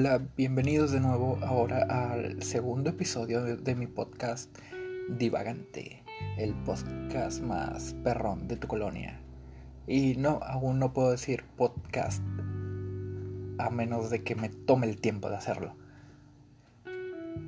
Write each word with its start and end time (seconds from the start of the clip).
Hola, 0.00 0.20
bienvenidos 0.36 0.92
de 0.92 1.00
nuevo 1.00 1.40
ahora 1.42 1.82
al 2.12 2.40
segundo 2.40 2.90
episodio 2.90 3.56
de 3.56 3.74
mi 3.74 3.88
podcast 3.88 4.56
Divagante, 5.08 6.04
el 6.36 6.54
podcast 6.54 7.42
más 7.42 7.96
perrón 8.04 8.46
de 8.46 8.54
tu 8.54 8.68
colonia. 8.68 9.18
Y 9.88 10.14
no, 10.14 10.38
aún 10.44 10.78
no 10.78 10.92
puedo 10.92 11.10
decir 11.10 11.42
podcast 11.56 12.22
a 13.58 13.70
menos 13.70 14.08
de 14.08 14.22
que 14.22 14.36
me 14.36 14.50
tome 14.50 14.86
el 14.86 15.00
tiempo 15.00 15.30
de 15.30 15.36
hacerlo. 15.36 15.74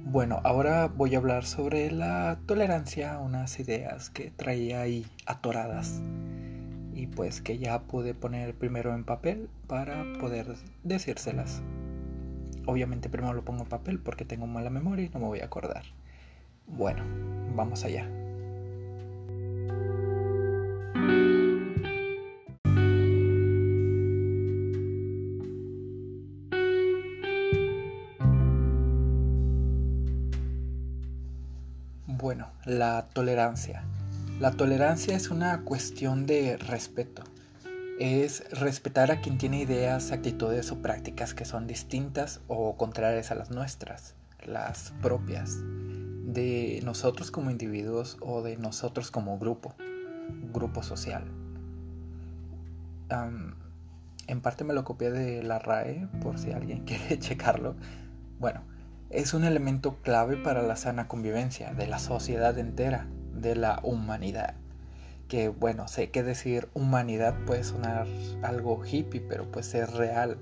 Bueno, 0.06 0.40
ahora 0.42 0.88
voy 0.88 1.14
a 1.14 1.18
hablar 1.18 1.44
sobre 1.44 1.92
la 1.92 2.40
tolerancia, 2.46 3.20
unas 3.20 3.60
ideas 3.60 4.10
que 4.10 4.32
traía 4.32 4.80
ahí 4.80 5.06
atoradas 5.24 6.02
y 6.94 7.06
pues 7.06 7.42
que 7.42 7.58
ya 7.58 7.82
pude 7.82 8.12
poner 8.12 8.56
primero 8.56 8.92
en 8.92 9.04
papel 9.04 9.48
para 9.68 10.04
poder 10.18 10.56
decírselas. 10.82 11.62
Obviamente 12.66 13.08
primero 13.08 13.32
lo 13.32 13.44
pongo 13.44 13.62
en 13.62 13.68
papel 13.68 13.98
porque 13.98 14.24
tengo 14.24 14.46
mala 14.46 14.70
memoria 14.70 15.06
y 15.06 15.08
no 15.08 15.20
me 15.20 15.26
voy 15.26 15.40
a 15.40 15.46
acordar. 15.46 15.84
Bueno, 16.66 17.02
vamos 17.54 17.84
allá. 17.84 18.08
Bueno, 32.06 32.48
la 32.66 33.08
tolerancia. 33.14 33.82
La 34.40 34.52
tolerancia 34.52 35.16
es 35.16 35.30
una 35.30 35.62
cuestión 35.62 36.26
de 36.26 36.58
respeto. 36.58 37.24
Es 38.00 38.48
respetar 38.58 39.10
a 39.10 39.20
quien 39.20 39.36
tiene 39.36 39.60
ideas, 39.60 40.10
actitudes 40.10 40.72
o 40.72 40.80
prácticas 40.80 41.34
que 41.34 41.44
son 41.44 41.66
distintas 41.66 42.40
o 42.48 42.78
contrarias 42.78 43.30
a 43.30 43.34
las 43.34 43.50
nuestras, 43.50 44.14
las 44.42 44.94
propias, 45.02 45.58
de 46.24 46.80
nosotros 46.82 47.30
como 47.30 47.50
individuos 47.50 48.16
o 48.22 48.40
de 48.40 48.56
nosotros 48.56 49.10
como 49.10 49.38
grupo, 49.38 49.74
grupo 50.50 50.82
social. 50.82 51.24
en 54.26 54.40
parte 54.40 54.64
me 54.64 54.72
lo 54.72 54.82
copié 54.82 55.10
de 55.10 55.42
la 55.42 55.58
RAE 55.58 56.08
por 56.22 56.38
si 56.38 56.52
alguien 56.52 56.84
quiere 56.86 57.18
checarlo. 57.18 57.76
Bueno, 58.38 58.62
es 59.10 59.34
un 59.34 59.44
elemento 59.44 59.96
clave 60.00 60.38
para 60.38 60.62
la 60.62 60.76
sana 60.76 61.06
convivencia 61.06 61.74
de 61.74 61.86
la 61.86 61.98
sociedad 61.98 62.56
entera 62.56 63.08
de 63.34 63.56
la 63.56 63.78
humanidad. 63.82 64.54
Que 65.30 65.48
bueno, 65.48 65.86
sé 65.86 66.10
que 66.10 66.24
decir 66.24 66.68
humanidad 66.74 67.36
puede 67.46 67.62
sonar 67.62 68.08
algo 68.42 68.84
hippie, 68.84 69.20
pero 69.20 69.48
pues 69.48 69.72
es 69.76 69.94
real, 69.94 70.38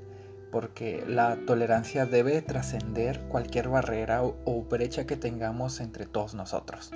porque 0.51 1.05
la 1.07 1.37
tolerancia 1.47 2.07
debe 2.07 2.41
trascender 2.41 3.21
cualquier 3.29 3.69
barrera 3.69 4.23
o, 4.23 4.65
brecha 4.65 5.07
que 5.07 5.19
tengamos 5.19 5.81
entre 5.81 6.07
todos 6.07 6.33
nosotros. 6.33 6.91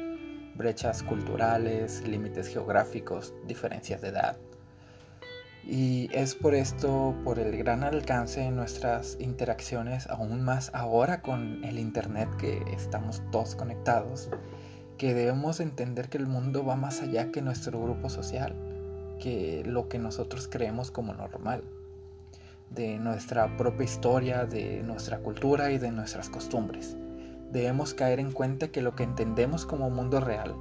Brechas 0.55 1.03
culturales, 1.03 2.03
límites 2.09 2.49
geográficos, 2.49 3.35
diferencias 3.47 4.01
de 4.01 4.09
edad. 4.09 4.39
Y 5.63 6.09
es 6.15 6.35
por 6.35 6.55
esto, 6.55 7.15
por 7.25 7.39
el 7.39 7.55
gran 7.59 7.85
alcance 7.85 8.41
de 8.41 8.53
nuestras 8.53 9.19
interacciones, 9.21 10.07
aún 10.07 10.41
más 10.41 10.71
ahora 10.73 11.21
con 11.21 11.63
el 11.63 11.79
Internet 11.79 12.31
que 12.39 12.63
estamos 12.73 13.23
todos 13.31 13.55
conectados, 13.55 14.31
que 14.99 15.15
debemos 15.15 15.61
entender 15.61 16.09
que 16.09 16.19
el 16.19 16.27
mundo 16.27 16.65
va 16.65 16.77
más 16.77 17.01
allá 17.01 17.31
que 17.31 17.43
nuestro 17.43 17.81
grupo 17.81 18.09
social, 18.09 18.55
que 19.21 19.63
lo 19.65 19.89
que 19.89 19.99
nosotros 19.99 20.49
creemos 20.51 20.91
como 20.91 21.15
normal, 21.15 21.63
de 22.71 22.99
nuestra 22.99 23.57
propia 23.57 23.85
historia, 23.85 24.47
de 24.47 24.83
nuestra 24.83 25.19
cultura 25.19 25.71
y 25.73 25.79
de 25.79 25.91
nuestras 25.91 26.31
costumbres. 26.31 26.97
Debemos 27.51 27.95
caer 27.95 28.19
en 28.19 28.33
cuenta 28.33 28.69
que 28.69 28.81
lo 28.81 28.97
que 28.97 29.03
entendemos 29.03 29.67
como 29.67 29.91
mundo 29.91 30.21
real, 30.21 30.55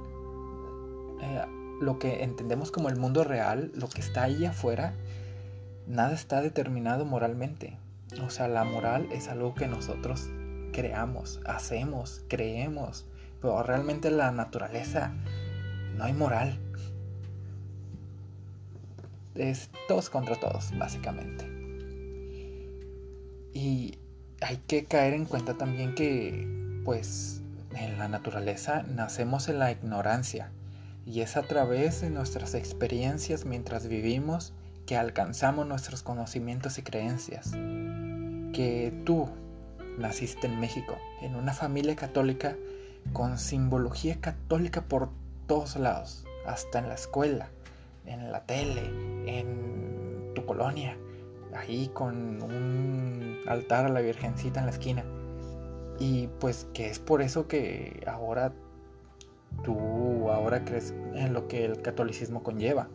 eh, 1.22 1.46
lo 1.80 1.98
que 1.98 2.22
entendemos 2.22 2.70
como 2.70 2.88
el 2.88 2.96
mundo 2.96 3.24
real, 3.24 3.72
lo 3.74 3.88
que 3.88 4.00
está 4.00 4.24
ahí 4.24 4.44
afuera, 4.44 4.94
nada 5.86 6.12
está 6.12 6.42
determinado 6.42 7.04
moralmente. 7.04 7.78
O 8.24 8.30
sea, 8.30 8.46
la 8.46 8.64
moral 8.64 9.08
es 9.10 9.28
algo 9.28 9.54
que 9.54 9.66
nosotros 9.66 10.28
creamos, 10.72 11.40
hacemos, 11.46 12.24
creemos 12.28 13.06
pero 13.42 13.62
realmente 13.64 14.10
la 14.10 14.30
naturaleza 14.30 15.12
no 15.96 16.04
hay 16.04 16.12
moral. 16.12 16.58
Es 19.34 19.68
todos 19.88 20.08
contra 20.08 20.36
todos, 20.36 20.70
básicamente. 20.78 21.44
Y 23.52 23.98
hay 24.40 24.58
que 24.66 24.84
caer 24.84 25.14
en 25.14 25.24
cuenta 25.24 25.54
también 25.54 25.94
que, 25.94 26.80
pues, 26.84 27.42
en 27.74 27.98
la 27.98 28.08
naturaleza 28.08 28.84
nacemos 28.84 29.48
en 29.48 29.58
la 29.58 29.72
ignorancia. 29.72 30.52
Y 31.04 31.20
es 31.20 31.36
a 31.36 31.42
través 31.42 32.00
de 32.00 32.10
nuestras 32.10 32.54
experiencias 32.54 33.44
mientras 33.44 33.88
vivimos 33.88 34.52
que 34.86 34.96
alcanzamos 34.96 35.66
nuestros 35.66 36.02
conocimientos 36.02 36.78
y 36.78 36.82
creencias. 36.82 37.50
Que 38.52 38.92
tú 39.04 39.28
naciste 39.98 40.46
en 40.46 40.60
México, 40.60 40.96
en 41.22 41.34
una 41.34 41.52
familia 41.52 41.96
católica 41.96 42.56
con 43.12 43.38
simbología 43.38 44.20
católica 44.20 44.82
por 44.82 45.10
todos 45.46 45.76
lados, 45.76 46.24
hasta 46.46 46.78
en 46.78 46.88
la 46.88 46.94
escuela, 46.94 47.48
en 48.06 48.32
la 48.32 48.44
tele, 48.46 48.82
en 49.26 50.32
tu 50.34 50.44
colonia, 50.46 50.96
ahí 51.54 51.90
con 51.92 52.42
un 52.42 53.40
altar 53.46 53.86
a 53.86 53.88
la 53.88 54.00
Virgencita 54.00 54.60
en 54.60 54.66
la 54.66 54.72
esquina. 54.72 55.04
Y 55.98 56.28
pues 56.40 56.66
que 56.72 56.88
es 56.88 56.98
por 56.98 57.22
eso 57.22 57.46
que 57.48 58.02
ahora 58.06 58.52
tú 59.62 60.30
ahora 60.30 60.64
crees 60.64 60.94
en 61.14 61.32
lo 61.32 61.48
que 61.48 61.64
el 61.64 61.82
catolicismo 61.82 62.42
conlleva. 62.42 62.88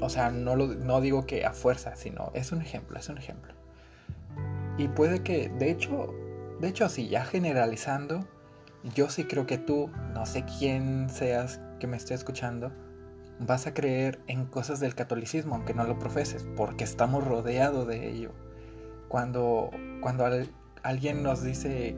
o 0.00 0.08
sea, 0.08 0.30
no, 0.30 0.54
lo, 0.54 0.66
no 0.68 1.00
digo 1.00 1.26
que 1.26 1.44
a 1.44 1.52
fuerza, 1.52 1.96
sino 1.96 2.30
es 2.34 2.52
un 2.52 2.60
ejemplo, 2.60 2.98
es 2.98 3.08
un 3.08 3.18
ejemplo. 3.18 3.52
Y 4.76 4.88
puede 4.88 5.22
que, 5.22 5.48
de 5.48 5.70
hecho, 5.70 6.14
de 6.60 6.68
hecho, 6.68 6.84
así 6.84 7.08
ya 7.08 7.24
generalizando, 7.24 8.26
yo 8.94 9.08
sí 9.08 9.24
creo 9.24 9.46
que 9.46 9.58
tú, 9.58 9.90
no 10.12 10.26
sé 10.26 10.44
quién 10.58 11.08
seas 11.08 11.60
que 11.80 11.86
me 11.86 11.96
esté 11.96 12.14
escuchando, 12.14 12.70
vas 13.40 13.66
a 13.66 13.74
creer 13.74 14.20
en 14.26 14.46
cosas 14.46 14.78
del 14.80 14.94
catolicismo, 14.94 15.54
aunque 15.54 15.74
no 15.74 15.84
lo 15.84 15.98
profeses, 15.98 16.46
porque 16.56 16.84
estamos 16.84 17.24
rodeados 17.24 17.86
de 17.86 18.08
ello. 18.10 18.32
Cuando, 19.08 19.70
cuando 20.00 20.26
alguien 20.82 21.22
nos 21.22 21.42
dice, 21.42 21.96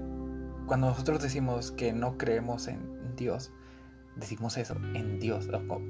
cuando 0.67 0.89
nosotros 0.89 1.23
decimos 1.23 1.73
que 1.73 1.93
no 1.93 2.17
creemos 2.19 2.69
en 2.69 3.17
Dios, 3.17 3.53
decimos 4.17 4.57
eso, 4.57 4.77
en 4.95 5.19
Dios, 5.21 5.49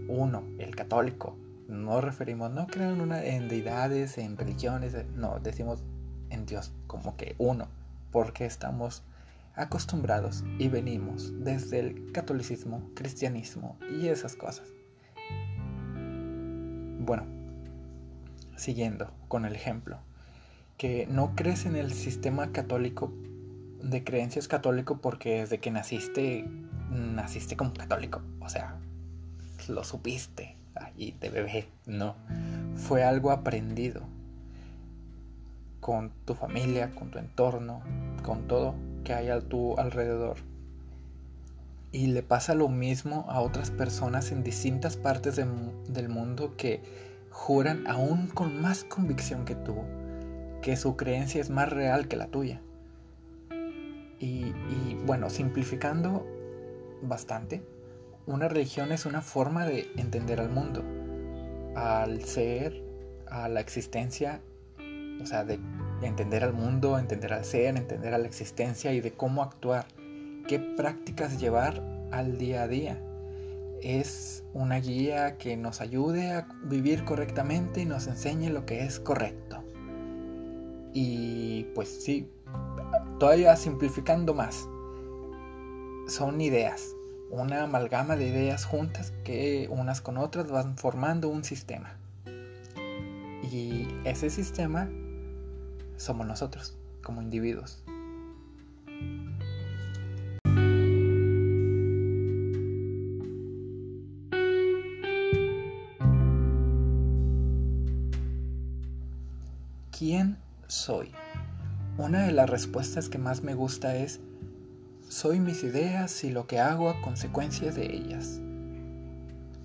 uno, 0.09 0.45
el 0.59 0.75
católico. 0.75 1.37
No 1.69 2.01
referimos, 2.01 2.53
no 2.53 2.67
creo 2.69 2.93
en, 2.93 3.13
en 3.13 3.49
deidades, 3.49 4.19
en 4.19 4.37
religiones, 4.37 4.97
no, 5.15 5.41
decimos 5.41 5.83
en 6.31 6.47
Dios, 6.47 6.73
como 6.87 7.17
que 7.17 7.35
uno 7.39 7.69
porque 8.17 8.47
estamos 8.47 9.03
acostumbrados 9.57 10.43
y 10.59 10.69
venimos 10.69 11.35
desde 11.45 11.81
el 11.81 12.13
catolicismo, 12.13 12.89
cristianismo 12.95 13.77
y 13.93 14.09
esas 14.09 14.37
cosas. 14.37 14.69
Bueno, 16.99 17.27
siguiendo 18.57 19.13
con 19.29 19.45
el 19.45 19.55
ejemplo, 19.55 19.99
que 20.79 21.07
no 21.11 21.35
crees 21.37 21.67
en 21.67 21.77
el 21.77 21.93
sistema 21.93 22.53
católico 22.53 23.13
de 23.83 24.03
creencias 24.03 24.49
católico 24.49 25.03
porque 25.03 25.41
desde 25.41 25.61
que 25.61 25.71
naciste, 25.71 26.49
naciste 26.89 27.55
como 27.59 27.75
católico, 27.75 28.23
o 28.41 28.49
sea, 28.49 28.79
lo 29.69 29.85
supiste 29.85 30.57
allí 30.75 31.15
de 31.21 31.29
bebé, 31.29 31.69
no, 31.85 32.17
fue 32.77 33.05
algo 33.05 33.31
aprendido 33.31 34.09
con 35.87 36.11
tu 36.25 36.35
familia, 36.35 36.91
con 36.97 37.13
tu 37.13 37.21
entorno, 37.21 37.81
con 38.25 38.49
todo 38.49 38.75
que 39.05 39.15
hay 39.15 39.29
a 39.29 39.41
tu 39.41 39.79
alrededor. 39.79 40.39
Y 41.93 42.09
le 42.09 42.25
pasa 42.25 42.57
lo 42.57 42.69
mismo 42.69 43.25
a 43.29 43.41
otras 43.41 43.71
personas 43.71 44.33
en 44.33 44.43
distintas 44.43 44.97
partes 44.97 45.37
del 45.37 46.09
mundo 46.09 46.57
que 46.57 46.83
juran 47.31 47.87
aún 47.87 48.27
con 48.27 48.61
más 48.61 48.83
convicción 48.83 49.45
que 49.45 49.55
tú 49.55 49.77
que 50.61 50.77
su 50.77 50.97
creencia 50.97 51.41
es 51.41 51.49
más 51.49 51.71
real 51.71 52.09
que 52.09 52.17
la 52.17 52.27
tuya. 52.27 52.61
Y, 54.19 54.53
bueno, 55.07 55.31
simplificando 55.31 56.27
bastante, 57.03 57.63
una 58.27 58.49
religión 58.49 58.91
es 58.91 59.07
una 59.07 59.23
forma 59.23 59.65
de 59.65 59.89
entender 59.97 60.41
al 60.41 60.49
mundo, 60.49 60.83
al 61.77 62.25
ser, 62.25 62.83
a 63.29 63.49
la 63.49 63.61
existencia 63.61 64.41
o 65.21 65.27
sea, 65.27 65.45
de 65.45 65.59
entender 66.03 66.45
al 66.45 66.53
mundo, 66.53 66.99
entender 66.99 67.33
al 67.33 67.45
ser, 67.45 67.77
entender 67.77 68.15
a 68.15 68.19
la 68.19 68.27
existencia 68.27 68.93
y 68.93 69.01
de 69.01 69.13
cómo 69.13 69.43
actuar, 69.43 69.87
qué 70.47 70.59
prácticas 70.59 71.41
llevar 71.41 71.83
al 72.13 72.39
día 72.39 72.63
a 72.63 72.69
día. 72.69 73.01
Es 73.83 74.45
una 74.53 74.77
guía 74.77 75.37
que 75.37 75.57
nos 75.57 75.81
ayude 75.81 76.33
a 76.33 76.49
vivir 76.65 77.05
correctamente 77.05 77.83
y 77.83 77.85
nos 77.85 78.07
enseñe 78.07 78.51
lo 78.51 78.65
que 78.67 78.85
es 78.85 79.01
correcto. 79.01 79.63
Y 80.93 81.65
pues 81.75 81.89
sí, 82.03 82.31
todavía 83.19 83.55
simplificando 83.57 84.33
más, 84.33 84.67
son 86.09 86.41
ideas, 86.41 86.95
una 87.31 87.65
amalgama 87.65 88.17
de 88.17 88.29
ideas 88.29 88.65
juntas 88.65 89.13
que 89.25 89.69
unas 89.71 90.01
con 90.01 90.17
otras 90.17 90.51
van 90.51 90.79
formando 90.79 91.29
un 91.29 91.45
sistema. 91.45 91.99
Y 93.53 93.89
ese 94.05 94.31
sistema 94.31 94.89
somos 95.97 96.27
nosotros, 96.27 96.77
como 97.03 97.23
individuos. 97.23 97.83
¿Quién 109.99 110.37
soy? 110.67 111.11
Una 111.99 112.27
de 112.27 112.33
las 112.33 112.51
respuestas 112.51 113.09
que 113.09 113.17
más 113.17 113.43
me 113.43 113.55
gusta 113.55 113.97
es, 113.97 114.21
soy 115.09 115.41
mis 115.41 115.65
ideas 115.65 116.23
y 116.25 116.31
lo 116.31 116.47
que 116.47 116.61
hago 116.61 116.91
a 116.91 117.01
consecuencia 117.01 117.73
de 117.73 117.87
ellas. 117.87 118.41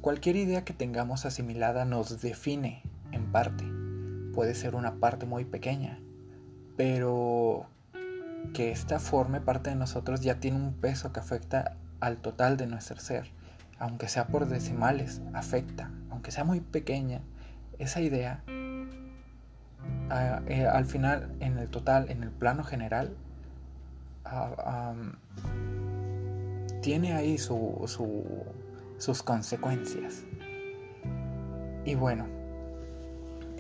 Cualquier 0.02 0.38
idea 0.38 0.64
que 0.64 0.74
tengamos 0.74 1.26
asimilada 1.26 1.86
nos 1.86 2.22
define, 2.22 2.82
en 3.12 3.32
parte. 3.32 3.66
Puede 4.34 4.56
ser 4.56 4.74
una 4.74 4.96
parte 4.96 5.26
muy 5.26 5.46
pequeña, 5.46 6.01
pero 6.82 7.68
que 8.56 8.72
esta 8.72 9.00
forme 9.00 9.40
parte 9.40 9.70
de 9.70 9.76
nosotros 9.76 10.22
ya 10.22 10.40
tiene 10.40 10.58
un 10.58 10.74
peso 10.74 11.14
que 11.14 11.20
afecta 11.20 11.78
al 12.00 12.18
total 12.18 12.58
de 12.58 12.66
nuestro 12.66 13.00
ser. 13.00 13.30
Aunque 13.78 14.08
sea 14.08 14.26
por 14.26 14.48
decimales, 14.48 15.22
afecta. 15.36 15.92
Aunque 16.10 16.32
sea 16.32 16.44
muy 16.44 16.60
pequeña, 16.60 17.22
esa 17.78 18.02
idea 18.02 18.42
eh, 18.48 20.66
al 20.66 20.86
final, 20.86 21.32
en 21.40 21.60
el 21.60 21.70
total, 21.70 22.10
en 22.10 22.24
el 22.24 22.32
plano 22.32 22.64
general, 22.64 23.16
tiene 26.82 27.14
ahí 27.14 27.38
sus 27.38 28.00
consecuencias. 29.24 30.24
Y 31.86 31.94
bueno, 31.94 32.26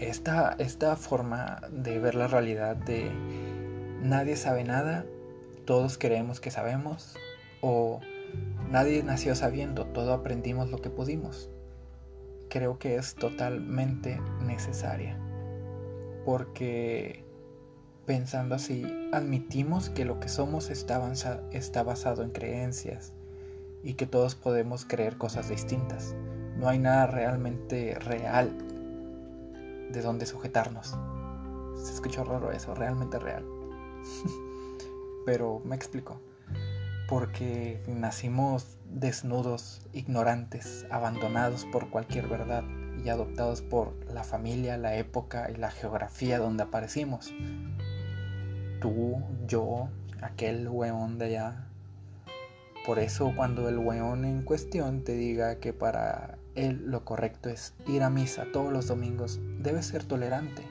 esta, 0.02 0.56
esta 0.60 0.96
forma 0.96 1.62
de 1.72 2.00
ver 2.00 2.16
la 2.16 2.28
realidad 2.28 2.76
de 2.76 3.12
nadie 4.02 4.36
sabe 4.36 4.64
nada, 4.64 5.06
todos 5.66 5.98
creemos 5.98 6.40
que 6.40 6.52
sabemos, 6.52 7.16
o 7.62 8.02
nadie 8.70 9.04
nació 9.04 9.36
sabiendo, 9.36 9.86
todo 9.86 10.14
aprendimos 10.14 10.70
lo 10.70 10.82
que 10.82 10.90
pudimos, 10.90 11.50
creo 12.50 12.80
que 12.80 12.96
es 12.96 13.16
totalmente 13.16 14.20
necesaria 14.46 15.18
porque 16.26 17.24
pensando 18.06 18.56
así, 18.56 18.86
admitimos 19.12 19.90
que 19.90 20.06
lo 20.06 20.20
que 20.20 20.30
somos 20.30 20.70
está, 20.70 21.02
está 21.52 21.84
basado 21.84 22.24
en 22.24 22.32
creencias 22.32 23.14
y 23.84 23.94
que 23.94 24.06
todos 24.06 24.36
podemos 24.36 24.86
creer 24.86 25.18
cosas 25.18 25.50
distintas. 25.50 26.16
No 26.58 26.68
hay 26.68 26.80
nada 26.80 27.08
realmente 27.08 27.96
real 27.96 28.52
de 29.92 30.02
donde 30.02 30.26
sujetarnos. 30.26 30.98
Se 31.76 31.94
escuchó 31.94 32.24
raro 32.24 32.52
eso, 32.52 32.76
realmente 32.76 33.20
real. 33.20 33.46
Pero 35.26 35.62
me 35.64 35.76
explico. 35.76 36.20
Porque 37.08 37.84
nacimos 37.88 38.78
desnudos, 38.86 39.82
ignorantes, 39.94 40.86
abandonados 40.90 41.66
por 41.72 41.90
cualquier 41.90 42.28
verdad 42.28 42.64
y 43.04 43.10
adoptados 43.10 43.62
por 43.62 43.94
la 44.12 44.24
familia, 44.24 44.78
la 44.78 44.96
época 44.96 45.50
y 45.52 45.56
la 45.56 45.72
geografía 45.72 46.40
donde 46.40 46.64
aparecimos. 46.64 47.34
Tú, 48.80 49.22
yo, 49.48 49.90
aquel 50.22 50.68
weón 50.70 51.18
de 51.18 51.26
allá. 51.26 51.68
Por 52.86 53.00
eso 53.00 53.32
cuando 53.36 53.70
el 53.70 53.78
weón 53.78 54.26
en 54.26 54.44
cuestión 54.44 55.04
te 55.04 55.14
diga 55.14 55.60
que 55.60 55.74
para 55.74 56.38
él 56.68 56.84
lo 56.86 57.06
correcto 57.06 57.50
es 57.50 57.74
ir 57.88 58.04
a 58.04 58.10
misa 58.10 58.46
todos 58.52 58.72
los 58.72 58.88
domingos, 58.88 59.40
debes 59.60 59.86
ser 59.88 60.04
tolerante, 60.04 60.64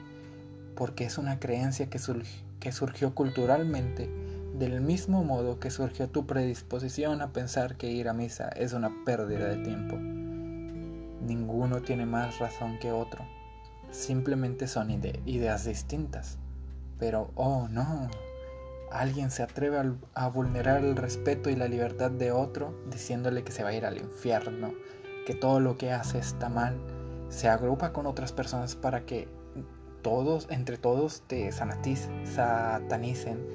porque 0.75 1.05
es 1.05 1.17
una 1.17 1.39
creencia 1.39 1.89
que, 1.89 1.99
que 2.59 2.71
surgió 2.71 3.15
culturalmente 3.15 4.09
del 4.53 4.81
mismo 4.81 5.23
modo 5.23 5.59
que 5.59 5.71
surgió 5.71 6.07
tu 6.09 6.27
predisposición 6.27 7.21
a 7.21 7.33
pensar 7.33 7.77
que 7.77 7.89
ir 7.89 8.07
a 8.09 8.13
misa 8.13 8.49
es 8.49 8.73
una 8.73 8.91
pérdida 9.05 9.47
de 9.47 9.63
tiempo. 9.63 9.97
Ninguno 9.97 11.81
tiene 11.81 12.05
más 12.05 12.37
razón 12.37 12.77
que 12.79 12.91
otro. 12.91 13.25
Simplemente 13.89 14.67
son 14.67 14.91
ideas 14.91 15.65
distintas. 15.65 16.37
Pero, 16.99 17.31
oh 17.35 17.67
no, 17.69 18.07
alguien 18.91 19.31
se 19.31 19.41
atreve 19.41 19.95
a, 20.13 20.27
vulnerar 20.27 20.83
el 20.83 20.95
respeto 20.95 21.49
y 21.49 21.55
la 21.55 21.67
libertad 21.67 22.11
de 22.11 22.31
otro 22.31 22.75
diciéndole 22.91 23.43
que 23.43 23.51
se 23.51 23.63
va 23.63 23.69
a 23.69 23.73
ir 23.73 23.85
al 23.85 23.97
infierno, 23.97 24.73
que 25.25 25.33
todo 25.33 25.59
lo 25.59 25.77
que 25.77 25.91
hace 25.91 26.17
está 26.19 26.49
mal. 26.49 26.77
Se 27.29 27.47
agrupa 27.47 27.93
con 27.93 28.05
otras 28.05 28.31
personas 28.33 28.75
para 28.75 29.05
que 29.05 29.27
todos, 30.01 30.47
entre 30.49 30.77
todos, 30.77 31.21
te 31.27 31.51
satanicen, 31.51 33.47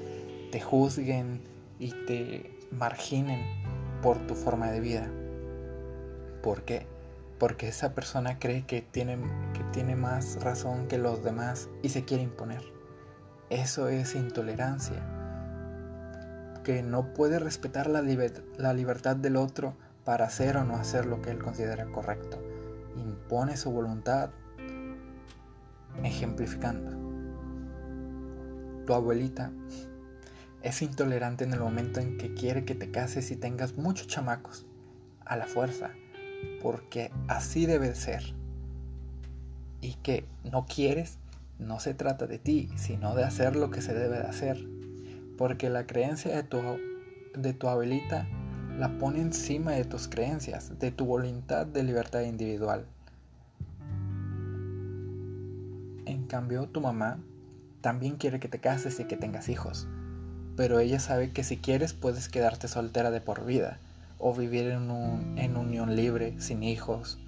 te 0.50 0.60
juzguen 0.60 1.42
y 1.78 1.90
te 2.06 2.58
marginen 2.70 3.44
por 4.02 4.18
tu 4.26 4.34
forma 4.34 4.70
de 4.70 4.80
vida. 4.80 5.10
¿Por 6.42 6.62
qué? 6.62 6.86
porque 7.38 7.68
esa 7.68 7.94
persona 7.94 8.38
cree 8.38 8.64
que 8.64 8.82
tiene, 8.82 9.18
que 9.52 9.62
tiene 9.72 9.96
más 9.96 10.42
razón 10.42 10.88
que 10.88 10.98
los 10.98 11.22
demás 11.22 11.68
y 11.82 11.90
se 11.90 12.04
quiere 12.04 12.22
imponer. 12.22 12.62
Eso 13.50 13.88
es 13.88 14.14
intolerancia, 14.14 15.02
que 16.64 16.82
no 16.82 17.12
puede 17.14 17.38
respetar 17.38 17.88
la, 17.88 18.02
la 18.58 18.72
libertad 18.72 19.16
del 19.16 19.36
otro 19.36 19.74
para 20.06 20.24
hacer 20.24 20.56
o 20.56 20.64
no 20.64 20.76
hacer 20.76 21.04
lo 21.04 21.20
que 21.20 21.30
él 21.30 21.38
considera 21.38 21.84
correcto. 21.92 22.42
Impone 22.96 23.58
su 23.58 23.70
voluntad 23.70 24.30
ejemplificando. 26.02 26.96
Tu 28.86 28.94
abuelita 28.94 29.52
es 30.62 30.80
intolerante 30.80 31.44
en 31.44 31.52
el 31.52 31.60
momento 31.60 32.00
en 32.00 32.16
que 32.16 32.32
quiere 32.32 32.64
que 32.64 32.74
te 32.74 32.90
cases 32.90 33.30
y 33.30 33.36
tengas 33.36 33.76
muchos 33.76 34.06
chamacos, 34.06 34.64
a 35.26 35.36
la 35.36 35.46
fuerza 35.46 35.90
porque 36.62 37.10
así 37.28 37.66
debe 37.66 37.94
ser. 37.94 38.34
Y 39.80 39.94
que 39.94 40.24
no 40.44 40.66
quieres, 40.66 41.18
no 41.58 41.80
se 41.80 41.94
trata 41.94 42.26
de 42.26 42.38
ti, 42.38 42.70
sino 42.76 43.14
de 43.14 43.24
hacer 43.24 43.56
lo 43.56 43.70
que 43.70 43.82
se 43.82 43.94
debe 43.94 44.18
de 44.18 44.26
hacer. 44.26 44.66
Porque 45.38 45.68
la 45.68 45.86
creencia 45.86 46.34
de 46.34 46.42
tu, 46.42 46.60
de 47.36 47.52
tu 47.52 47.68
abuelita 47.68 48.26
la 48.78 48.98
pone 48.98 49.20
encima 49.20 49.72
de 49.72 49.84
tus 49.84 50.06
creencias, 50.06 50.78
de 50.78 50.90
tu 50.90 51.06
voluntad 51.06 51.64
de 51.66 51.82
libertad 51.82 52.20
individual. 52.22 52.84
En 56.04 56.26
cambio, 56.26 56.66
tu 56.66 56.80
mamá 56.80 57.18
también 57.80 58.16
quiere 58.16 58.38
que 58.38 58.48
te 58.48 58.58
cases 58.58 59.00
y 59.00 59.04
que 59.04 59.16
tengas 59.16 59.48
hijos, 59.48 59.86
pero 60.56 60.78
ella 60.78 61.00
sabe 61.00 61.30
que 61.30 61.42
si 61.42 61.56
quieres 61.56 61.94
puedes 61.94 62.28
quedarte 62.28 62.68
soltera 62.68 63.10
de 63.10 63.20
por 63.20 63.46
vida 63.46 63.78
o 64.18 64.34
vivir 64.34 64.66
en, 64.66 64.90
un, 64.90 65.38
en 65.38 65.56
unión 65.56 65.96
libre, 65.96 66.34
sin 66.38 66.62
hijos. 66.62 67.18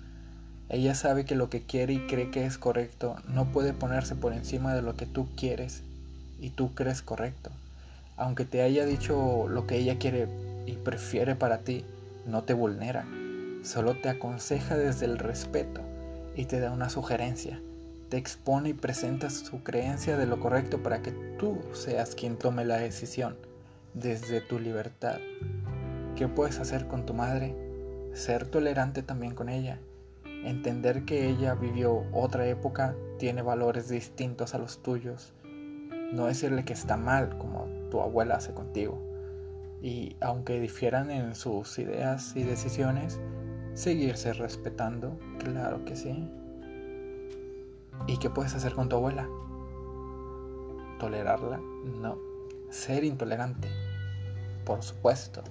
Ella 0.69 0.95
sabe 0.95 1.25
que 1.25 1.35
lo 1.35 1.49
que 1.49 1.63
quiere 1.63 1.95
y 1.95 2.07
cree 2.07 2.31
que 2.31 2.45
es 2.45 2.59
correcto 2.59 3.17
no 3.27 3.47
puede 3.47 3.73
ponerse 3.73 4.15
por 4.15 4.35
encima 4.35 4.75
de 4.75 4.83
lo 4.83 4.97
que 4.97 5.07
tú 5.07 5.29
quieres 5.35 5.83
y 6.41 6.51
tú 6.51 6.75
crees 6.75 7.01
correcto. 7.01 7.51
Aunque 8.19 8.45
te 8.45 8.61
haya 8.61 8.85
dicho 8.85 9.49
lo 9.49 9.67
que 9.67 9.77
ella 9.77 9.99
quiere 9.99 10.29
y 10.69 10.77
prefiere 10.77 11.35
para 11.35 11.59
ti, 11.59 11.85
no 12.27 12.45
te 12.45 12.55
vulnera, 12.55 13.07
solo 13.63 13.95
te 13.97 14.09
aconseja 14.09 14.77
desde 14.77 15.07
el 15.07 15.19
respeto 15.19 15.81
y 16.37 16.45
te 16.45 16.61
da 16.61 16.71
una 16.71 16.91
sugerencia. 16.91 17.61
Te 18.11 18.17
expone 18.17 18.71
y 18.71 18.75
presenta 18.75 19.31
su 19.31 19.63
creencia 19.63 20.17
de 20.17 20.27
lo 20.27 20.41
correcto 20.41 20.83
para 20.83 21.03
que 21.03 21.13
tú 21.39 21.59
seas 21.73 22.15
quien 22.15 22.37
tome 22.37 22.65
la 22.65 22.77
decisión 22.77 23.37
desde 23.95 24.41
tu 24.41 24.59
libertad 24.59 25.19
¿Qué 26.19 26.27
puedes 26.27 26.59
hacer 26.59 26.89
con 26.89 27.07
tu 27.07 27.15
madre? 27.15 27.55
Ser 28.13 28.45
tolerante 28.45 29.05
también 29.05 29.37
con 29.37 29.49
ella. 29.49 29.79
Entender 30.25 31.05
que 31.05 31.29
ella 31.29 31.55
vivió 31.55 32.07
otra 32.13 32.45
época, 32.49 32.97
tiene 33.19 33.41
valores 33.41 33.89
distintos 33.89 34.53
a 34.53 34.59
los 34.59 34.83
tuyos. 34.83 35.33
No 36.13 36.27
decirle 36.27 36.65
que 36.65 36.73
está 36.73 36.97
mal 36.97 37.39
como 37.39 37.69
tu 37.89 38.01
abuela 38.01 38.35
hace 38.35 38.53
contigo. 38.53 39.08
Y 39.81 40.17
aunque 40.21 40.61
difieran 40.61 41.11
en 41.11 41.35
sus 41.35 41.79
ideas 41.79 42.35
y 42.35 42.43
decisiones, 42.43 43.21
seguirse 43.75 44.33
respetando, 44.33 45.19
claro 45.39 45.85
que 45.85 45.95
sí. 45.95 46.29
¿Y 48.07 48.17
qué 48.19 48.31
puedes 48.31 48.55
hacer 48.55 48.73
con 48.75 48.89
tu 48.89 48.97
abuela? 48.97 49.29
¿Tolerarla? 50.99 51.61
No. 52.01 52.19
Ser 52.71 53.05
intolerante, 53.05 53.69
por 54.65 54.83
supuesto. 54.83 55.43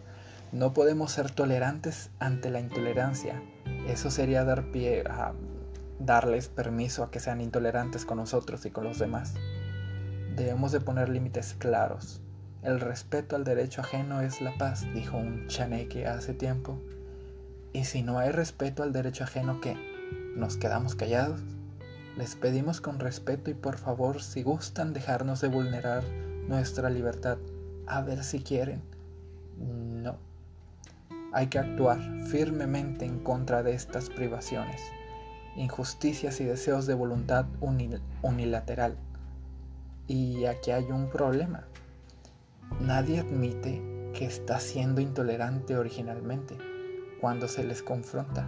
No 0.51 0.73
podemos 0.73 1.11
ser 1.11 1.31
tolerantes 1.31 2.09
ante 2.19 2.49
la 2.49 2.59
intolerancia. 2.59 3.41
Eso 3.87 4.11
sería 4.11 4.43
dar 4.43 4.71
pie 4.71 5.03
a 5.09 5.33
darles 5.99 6.47
permiso 6.47 7.03
a 7.03 7.11
que 7.11 7.19
sean 7.19 7.41
intolerantes 7.41 8.05
con 8.05 8.17
nosotros 8.17 8.65
y 8.65 8.71
con 8.71 8.83
los 8.83 8.99
demás. 8.99 9.33
Debemos 10.35 10.71
de 10.71 10.79
poner 10.79 11.09
límites 11.09 11.55
claros. 11.55 12.21
El 12.63 12.79
respeto 12.79 13.35
al 13.35 13.43
derecho 13.43 13.81
ajeno 13.81 14.21
es 14.21 14.41
la 14.41 14.57
paz, 14.57 14.85
dijo 14.93 15.17
un 15.17 15.47
chaneque 15.47 16.07
hace 16.07 16.33
tiempo. 16.33 16.79
Y 17.71 17.83
si 17.83 18.01
no 18.01 18.17
hay 18.17 18.31
respeto 18.31 18.81
al 18.81 18.91
derecho 18.91 19.25
ajeno, 19.25 19.61
¿qué? 19.61 19.77
¿Nos 20.35 20.57
quedamos 20.57 20.95
callados? 20.95 21.39
Les 22.17 22.35
pedimos 22.35 22.81
con 22.81 22.99
respeto 22.99 23.51
y 23.51 23.53
por 23.53 23.77
favor, 23.77 24.23
si 24.23 24.41
gustan 24.41 24.91
dejarnos 24.91 25.39
de 25.39 25.49
vulnerar 25.49 26.03
nuestra 26.47 26.89
libertad, 26.89 27.37
a 27.85 28.01
ver 28.01 28.23
si 28.23 28.39
quieren. 28.39 28.81
No. 29.57 30.17
Hay 31.33 31.47
que 31.47 31.59
actuar 31.59 31.99
firmemente 32.23 33.05
en 33.05 33.19
contra 33.19 33.61
de 33.61 33.73
estas 33.73 34.09
privaciones, 34.09 34.81
injusticias 35.55 36.41
y 36.41 36.45
deseos 36.45 36.87
de 36.87 36.95
voluntad 36.95 37.45
unilateral. 38.23 38.97
Y 40.07 40.45
aquí 40.45 40.71
hay 40.71 40.85
un 40.85 41.09
problema. 41.09 41.67
Nadie 42.79 43.19
admite 43.19 43.81
que 44.13 44.25
está 44.25 44.59
siendo 44.59 45.01
intolerante 45.01 45.77
originalmente 45.77 46.57
cuando 47.19 47.47
se 47.47 47.63
les 47.63 47.81
confronta, 47.81 48.47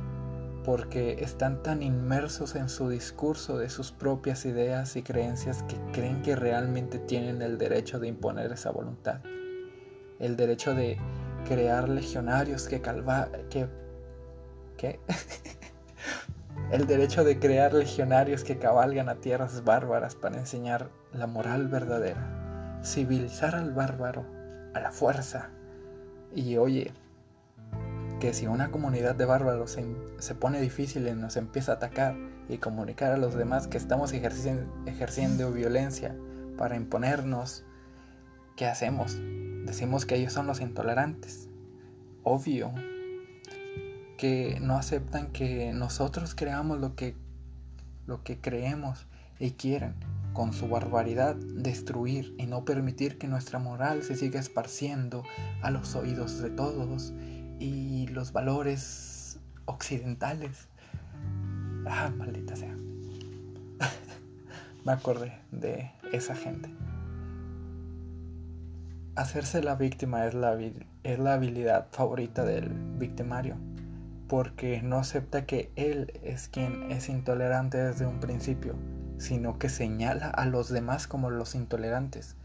porque 0.63 1.17
están 1.23 1.63
tan 1.63 1.81
inmersos 1.81 2.55
en 2.55 2.69
su 2.69 2.89
discurso 2.89 3.57
de 3.57 3.69
sus 3.69 3.91
propias 3.91 4.45
ideas 4.45 4.95
y 4.95 5.03
creencias 5.03 5.63
que 5.63 5.77
creen 5.91 6.21
que 6.21 6.35
realmente 6.35 6.99
tienen 6.99 7.41
el 7.41 7.57
derecho 7.57 7.99
de 7.99 8.07
imponer 8.07 8.51
esa 8.51 8.71
voluntad, 8.71 9.21
el 10.19 10.35
derecho 10.35 10.75
de 10.75 10.97
crear 11.47 11.89
legionarios 11.89 12.67
que 12.67 12.81
calva 12.81 13.29
el 16.71 16.87
derecho 16.87 17.23
de 17.23 17.39
crear 17.39 17.73
legionarios 17.73 18.43
que 18.43 18.59
cabalgan 18.59 19.09
a 19.09 19.15
tierras 19.15 19.63
bárbaras 19.63 20.15
para 20.15 20.37
enseñar 20.37 20.89
la 21.11 21.27
moral 21.27 21.67
verdadera, 21.67 22.48
civilizar 22.83 23.55
al 23.55 23.73
bárbaro 23.73 24.25
a 24.73 24.79
la 24.79 24.91
fuerza. 24.91 25.49
Y 26.33 26.57
oye, 26.57 26.91
que 28.19 28.33
si 28.33 28.47
una 28.47 28.71
comunidad 28.71 29.15
de 29.15 29.25
bárbaros 29.25 29.71
se, 29.71 29.85
se, 30.19 30.35
pone 30.35 30.61
difícil 30.61 31.07
y 31.07 31.13
nos 31.13 31.37
empieza 31.37 31.73
a 31.73 31.75
atacar 31.75 32.15
y 32.49 32.57
comunicar 32.57 33.13
a 33.13 33.17
los 33.17 33.35
demás 33.35 33.67
que 33.67 33.77
estamos 33.77 34.13
ejerciendo, 34.13 35.51
violencia 35.51 36.15
para 36.57 36.75
imponernos, 36.75 37.63
¿qué 38.57 38.67
hacemos? 38.67 39.17
Decimos 39.65 40.05
que 40.05 40.15
ellos 40.15 40.33
son 40.33 40.47
los 40.47 40.59
intolerantes. 40.59 41.47
Obvio 42.23 42.73
que 44.17 44.59
no 44.61 44.75
aceptan 44.75 45.27
que 45.31 45.71
nosotros 45.73 46.35
creamos 46.35 46.79
lo 46.79 46.95
que, 46.95 47.15
lo 48.05 48.23
que 48.23 48.41
creemos 48.41 49.07
y 49.39 49.51
quieren 49.51 49.95
con 50.33 50.53
su 50.53 50.67
barbaridad 50.67 51.35
destruir 51.35 52.35
y 52.37 52.45
no 52.45 52.65
permitir 52.65 53.17
que 53.17 53.27
nuestra 53.27 53.59
moral 53.59 54.03
se 54.03 54.15
siga 54.15 54.39
esparciendo 54.39 55.23
a 55.61 55.71
los 55.71 55.95
oídos 55.95 56.41
de 56.41 56.49
todos 56.49 57.13
y 57.59 58.07
los 58.07 58.31
valores 58.31 59.39
occidentales. 59.65 60.69
Ah, 61.85 62.11
maldita 62.15 62.55
sea. 62.55 62.75
Me 64.85 64.91
acordé 64.91 65.33
de 65.51 65.91
esa 66.11 66.35
gente. 66.35 66.69
Hacerse 69.15 69.61
la 69.61 69.75
víctima 69.75 70.25
es 70.25 70.33
la, 70.33 70.57
es 71.03 71.19
la 71.19 71.33
habilidad 71.33 71.87
favorita 71.91 72.45
del 72.45 72.69
victimario, 72.97 73.57
porque 74.27 74.81
no 74.81 74.97
acepta 74.97 75.45
que 75.45 75.71
él 75.75 76.13
es 76.23 76.47
quien 76.47 76.91
es 76.91 77.09
intolerante 77.09 77.77
desde 77.77 78.05
un 78.05 78.21
principio, 78.21 78.75
sino 79.19 79.59
que 79.59 79.69
señala 79.69 80.29
a 80.29 80.45
los 80.45 80.69
demás 80.69 81.05
como 81.05 81.29
los 81.29 81.53
intolerantes. 81.53 82.35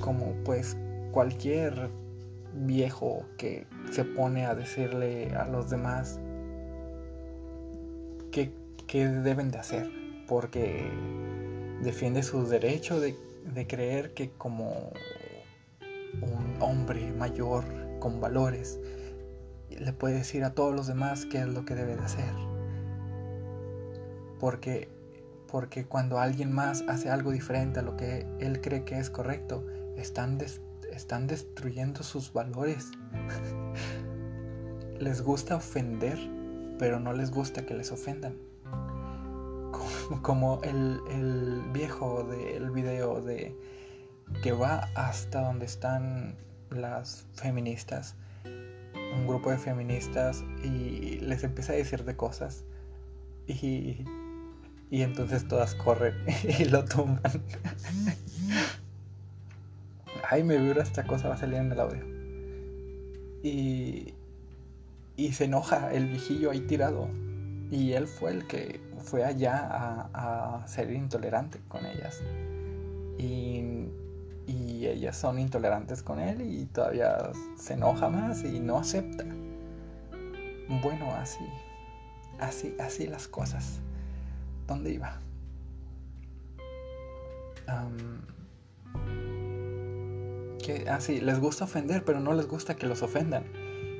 Como 0.00 0.34
pues 0.44 0.76
cualquier 1.12 1.90
viejo 2.54 3.24
que 3.38 3.66
se 3.90 4.04
pone 4.04 4.44
a 4.44 4.54
decirle 4.54 5.34
a 5.34 5.46
los 5.46 5.70
demás 5.70 6.20
qué, 8.30 8.52
deben 8.92 9.50
de 9.50 9.58
hacer, 9.58 9.88
porque 10.26 10.90
defiende 11.82 12.22
su 12.22 12.46
derecho 12.46 13.00
de, 13.00 13.16
de 13.54 13.66
creer 13.66 14.14
que 14.14 14.30
como 14.30 14.92
un 16.20 16.56
hombre 16.60 17.12
mayor 17.12 17.64
con 18.00 18.20
valores 18.20 18.80
le 19.78 19.92
puede 19.92 20.16
decir 20.16 20.44
a 20.44 20.54
todos 20.54 20.74
los 20.74 20.86
demás 20.86 21.26
qué 21.26 21.38
es 21.38 21.48
lo 21.48 21.64
que 21.64 21.74
debe 21.74 21.96
de 21.96 22.02
hacer. 22.02 22.34
Porque, 24.38 24.88
porque 25.50 25.84
cuando 25.84 26.18
alguien 26.18 26.52
más 26.52 26.84
hace 26.88 27.10
algo 27.10 27.32
diferente 27.32 27.80
a 27.80 27.82
lo 27.82 27.96
que 27.96 28.26
él 28.38 28.60
cree 28.60 28.84
que 28.84 28.98
es 28.98 29.10
correcto, 29.10 29.66
están, 29.96 30.38
están 30.92 31.26
destruyendo 31.26 32.02
sus 32.02 32.32
valores. 32.32 32.90
les 34.98 35.22
gusta 35.22 35.56
ofender, 35.56 36.18
pero 36.78 37.00
no 37.00 37.12
les 37.12 37.30
gusta 37.30 37.66
que 37.66 37.74
les 37.74 37.90
ofendan. 37.90 38.36
Como, 40.22 40.60
el, 40.62 41.00
el 41.10 41.62
viejo 41.72 42.24
del 42.24 42.70
video 42.70 43.20
de 43.20 43.56
que 44.42 44.52
va 44.52 44.88
hasta 44.94 45.40
donde 45.42 45.66
están 45.66 46.36
las 46.70 47.26
feministas, 47.34 48.16
un 48.44 49.26
grupo 49.26 49.50
de 49.50 49.58
feministas, 49.58 50.44
y 50.62 51.20
les 51.20 51.44
empieza 51.44 51.72
a 51.72 51.76
decir 51.76 52.04
de 52.04 52.16
cosas. 52.16 52.64
Y, 53.46 54.04
y 54.90 55.02
entonces 55.02 55.46
todas 55.48 55.74
corren 55.74 56.14
y 56.58 56.64
lo 56.64 56.84
tumban. 56.84 57.42
Ay, 60.28 60.44
me 60.44 60.58
vibra 60.58 60.82
esta 60.82 61.04
cosa, 61.04 61.28
va 61.28 61.34
a 61.34 61.38
salir 61.38 61.56
en 61.56 61.72
el 61.72 61.80
audio. 61.80 62.04
Y, 63.42 64.14
y 65.16 65.32
se 65.32 65.44
enoja 65.44 65.92
el 65.92 66.06
viejillo 66.06 66.50
ahí 66.50 66.60
tirado. 66.60 67.08
Y 67.70 67.92
él 67.92 68.06
fue 68.06 68.32
el 68.32 68.46
que 68.46 68.80
fue 69.02 69.24
allá 69.24 69.58
a, 69.58 70.60
a 70.62 70.66
ser 70.66 70.92
intolerante 70.92 71.60
con 71.68 71.86
ellas. 71.86 72.20
Y 73.18 73.88
y 74.50 74.86
ellas 74.86 75.16
son 75.16 75.38
intolerantes 75.38 76.02
con 76.02 76.18
él 76.18 76.40
y 76.40 76.66
todavía 76.66 77.30
se 77.56 77.74
enoja 77.74 78.08
más 78.08 78.42
y 78.42 78.58
no 78.60 78.78
acepta. 78.78 79.24
Bueno, 80.82 81.10
así, 81.14 81.44
así, 82.38 82.74
así 82.80 83.06
las 83.06 83.28
cosas. 83.28 83.80
¿Dónde 84.70 84.92
iba? 84.92 85.18
que 90.62 90.88
ah, 90.88 90.98
les 91.08 91.40
gusta 91.40 91.64
ofender, 91.64 92.04
pero 92.04 92.20
no 92.20 92.34
les 92.34 92.46
gusta 92.46 92.76
que 92.76 92.86
los 92.86 93.02
ofendan. 93.02 93.42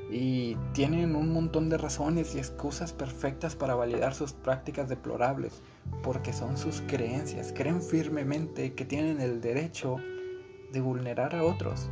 Y 0.09 0.55
tienen 0.71 1.17
un 1.17 1.33
montón 1.33 1.67
de 1.67 1.77
razones 1.77 2.35
y 2.35 2.37
excusas 2.37 2.93
perfectas 2.93 3.57
para 3.57 3.75
validar 3.75 4.13
sus 4.13 4.31
prácticas 4.31 4.87
deplorables, 4.87 5.61
porque 6.03 6.31
son 6.31 6.57
sus 6.57 6.79
creencias. 6.87 7.51
Creen 7.53 7.81
firmemente 7.81 8.73
que 8.73 8.85
tienen 8.85 9.19
el 9.19 9.41
derecho 9.41 9.97
de 10.71 10.79
vulnerar 10.79 11.35
a 11.35 11.43
otros 11.43 11.89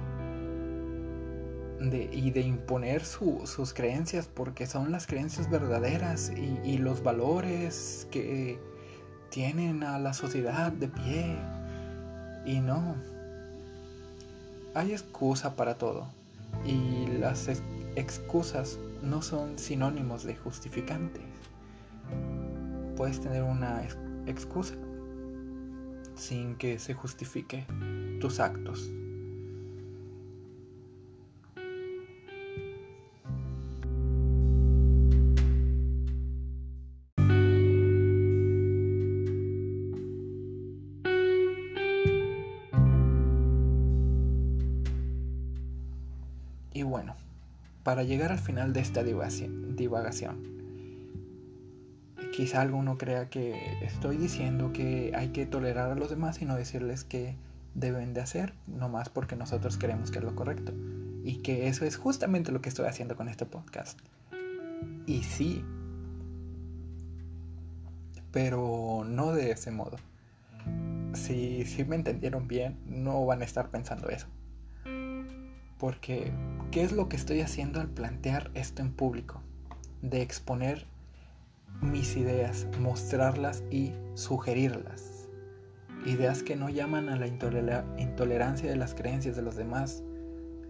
de, 1.80 2.10
y 2.12 2.32
de 2.32 2.42
imponer 2.42 3.04
sus 3.04 3.74
creencias 3.74 4.28
porque 4.28 4.68
son 4.68 4.92
las 4.92 5.08
creencias 5.08 5.50
verdaderas 5.50 6.32
y, 6.32 6.78
los 6.78 7.04
valores 7.04 8.08
que 8.12 8.60
tienen 9.30 9.84
a 9.84 10.00
la 10.00 10.14
sociedad 10.14 10.72
de 10.72 10.88
pie. 10.88 11.38
Y 12.46 12.60
no, 12.60 12.96
hay 14.74 14.92
excusa 14.92 15.56
para 15.56 15.78
todo 15.78 16.08
y 16.66 17.08
las 17.20 17.50
excusas 17.96 18.80
no 19.04 19.22
son 19.22 19.58
sinónimos 19.58 20.24
de 20.24 20.36
justificantes. 20.36 21.24
Puedes 22.96 23.20
tener 23.22 23.44
una 23.44 23.84
excusa 24.26 24.76
sin 26.16 26.56
que 26.56 26.80
se 26.80 26.94
justifique 26.94 27.66
tus 28.20 28.40
actos. 28.40 28.92
Y 46.80 46.84
bueno, 46.84 47.14
para 47.84 48.04
llegar 48.04 48.32
al 48.32 48.40
final 48.40 48.72
de 48.72 48.80
esta 48.80 49.04
divagación, 49.04 50.46
quizá 52.34 52.62
alguno 52.62 52.98
crea 52.98 53.30
que 53.30 53.76
estoy 53.82 54.16
diciendo 54.16 54.72
que 54.72 55.12
hay 55.14 55.34
que 55.34 55.46
tolerar 55.46 55.92
a 55.92 55.96
los 55.96 56.10
demás 56.10 56.42
y 56.42 56.46
no 56.46 56.56
decirles 56.56 57.04
que 57.04 57.36
deben 57.76 58.14
de 58.14 58.22
hacer, 58.22 58.54
nomás 58.66 59.10
porque 59.10 59.36
nosotros 59.36 59.78
queremos 59.78 60.10
que 60.10 60.20
es 60.20 60.24
lo 60.24 60.36
correcto. 60.36 60.72
Y 61.22 61.40
que 61.40 61.68
eso 61.68 61.84
es 61.84 61.98
justamente 61.98 62.54
lo 62.54 62.62
que 62.62 62.70
estoy 62.70 62.86
haciendo 62.86 63.18
con 63.18 63.28
este 63.28 63.46
podcast. 63.46 64.00
Y 65.06 65.24
sí, 65.24 65.66
pero 68.32 69.04
no 69.06 69.34
de 69.34 69.52
ese 69.52 69.72
modo. 69.72 69.98
si, 71.14 71.66
si 71.66 71.84
me 71.84 71.98
entendieron 71.98 72.48
bien, 72.48 72.78
no 72.86 73.26
van 73.26 73.42
a 73.42 73.44
estar 73.44 73.70
pensando 73.70 74.08
eso. 74.08 74.28
Porque, 75.80 76.34
¿qué 76.72 76.84
es 76.84 76.92
lo 76.92 77.08
que 77.08 77.16
estoy 77.16 77.40
haciendo 77.40 77.80
al 77.80 77.88
plantear 77.88 78.52
esto 78.54 78.82
en 78.82 78.92
público? 78.92 79.42
De 80.02 80.22
exponer 80.22 80.86
mis 81.82 82.18
ideas, 82.18 82.68
mostrarlas 82.82 83.64
y 83.72 83.94
sugerirlas. 84.14 85.30
Ideas 86.06 86.44
que 86.44 86.58
no 86.58 86.70
llaman 86.70 87.08
a 87.08 87.16
la 87.16 87.28
intolerancia 87.28 88.70
de 88.70 88.76
las 88.76 88.94
creencias 88.94 89.38
de 89.38 89.42
los 89.42 89.56
demás, 89.56 90.04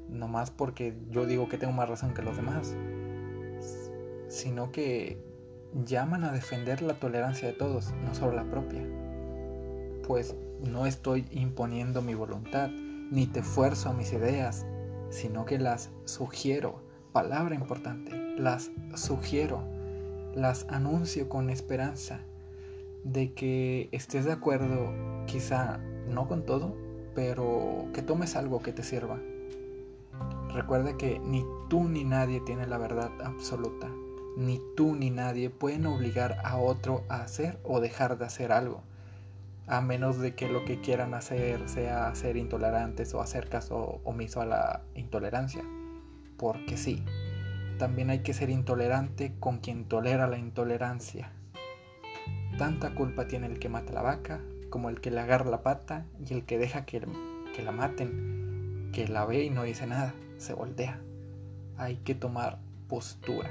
no 0.09 0.27
más 0.27 0.51
porque 0.51 0.95
yo 1.09 1.25
digo 1.25 1.49
que 1.49 1.57
tengo 1.57 1.73
más 1.73 1.89
razón 1.89 2.13
que 2.13 2.21
los 2.21 2.35
demás, 2.35 2.75
sino 4.27 4.71
que 4.71 5.23
llaman 5.85 6.23
a 6.23 6.31
defender 6.31 6.83
la 6.83 6.99
tolerancia 6.99 7.47
de 7.47 7.53
todos, 7.55 7.93
no 8.05 8.13
solo 8.13 8.33
la 8.33 8.49
propia. 8.49 8.87
Pues 10.07 10.35
no 10.63 10.85
estoy 10.85 11.25
imponiendo 11.31 12.03
mi 12.03 12.13
voluntad, 12.13 12.69
ni 12.69 13.25
te 13.25 13.41
fuerzo 13.41 13.89
a 13.89 13.93
mis 13.93 14.13
ideas, 14.13 14.65
sino 15.09 15.45
que 15.45 15.57
las 15.59 15.89
sugiero, 16.05 16.81
palabra 17.11 17.55
importante, 17.55 18.11
las 18.37 18.71
sugiero, 18.95 19.63
las 20.35 20.65
anuncio 20.69 21.29
con 21.29 21.49
esperanza 21.49 22.19
de 23.03 23.33
que 23.33 23.89
estés 23.91 24.25
de 24.25 24.33
acuerdo, 24.33 24.93
quizá 25.25 25.79
no 26.07 26.27
con 26.27 26.45
todo, 26.45 26.75
pero 27.15 27.87
que 27.93 28.01
tomes 28.01 28.35
algo 28.35 28.61
que 28.61 28.73
te 28.73 28.83
sirva. 28.83 29.19
Recuerda 30.53 30.97
que 30.97 31.19
ni 31.19 31.45
tú 31.69 31.83
ni 31.87 32.03
nadie 32.03 32.41
tiene 32.41 32.67
la 32.67 32.77
verdad 32.77 33.11
absoluta 33.23 33.89
ni 34.39 34.61
tú 34.75 34.95
ni 34.95 35.09
nadie 35.09 35.49
pueden 35.49 35.85
obligar 35.85 36.37
a 36.45 36.57
otro 36.57 37.03
a 37.09 37.21
hacer 37.21 37.59
o 37.63 37.81
dejar 37.81 38.17
de 38.17 38.25
hacer 38.25 38.53
algo, 38.53 38.81
a 39.69 39.81
menos 39.81 40.19
de 40.19 40.33
que 40.33 40.49
lo 40.49 40.65
que 40.65 40.81
quieran 40.81 41.13
hacer 41.13 41.69
sea 41.69 42.13
ser 42.15 42.37
intolerantes 42.37 43.13
o 43.13 43.21
hacer 43.21 43.49
caso 43.49 44.01
omiso 44.03 44.41
a 44.41 44.45
la 44.45 44.81
intolerancia. 44.95 45.63
Porque 46.37 46.75
sí, 46.75 47.03
también 47.77 48.09
hay 48.09 48.19
que 48.19 48.33
ser 48.33 48.49
intolerante 48.49 49.35
con 49.39 49.59
quien 49.59 49.85
tolera 49.85 50.27
la 50.27 50.39
intolerancia. 50.39 51.31
Tanta 52.57 52.95
culpa 52.95 53.27
tiene 53.27 53.45
el 53.45 53.59
que 53.59 53.69
mata 53.69 53.93
la 53.93 54.01
vaca 54.01 54.41
como 54.69 54.89
el 54.89 55.01
que 55.01 55.11
le 55.11 55.19
agarra 55.19 55.49
la 55.49 55.63
pata 55.63 56.05
y 56.27 56.33
el 56.33 56.45
que 56.45 56.57
deja 56.57 56.85
que, 56.85 57.01
que 57.55 57.63
la 57.63 57.71
maten, 57.71 58.89
que 58.91 59.07
la 59.07 59.25
ve 59.25 59.43
y 59.43 59.49
no 59.49 59.63
dice 59.63 59.87
nada, 59.87 60.13
se 60.37 60.53
voltea. 60.53 60.99
Hay 61.77 61.97
que 61.97 62.15
tomar 62.15 62.59
postura. 62.87 63.49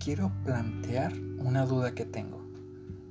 Quiero 0.00 0.32
plantear 0.44 1.12
una 1.38 1.66
duda 1.66 1.94
que 1.94 2.06
tengo 2.06 2.40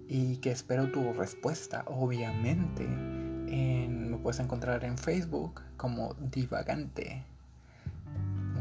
y 0.07 0.37
que 0.37 0.51
espero 0.51 0.91
tu 0.91 1.13
respuesta. 1.13 1.83
Obviamente, 1.85 2.87
me 2.87 4.17
puedes 4.17 4.39
encontrar 4.39 4.83
en 4.83 4.97
Facebook 4.97 5.61
como 5.77 6.15
Divagante, 6.15 7.23